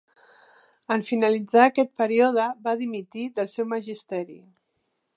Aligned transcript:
En 0.95 1.03
finalitzar 1.09 1.67
aquest 1.67 1.93
període 2.03 2.49
va 2.69 2.75
dimitir 2.83 3.29
del 3.39 3.55
seu 3.59 3.73
magisteri. 3.75 4.41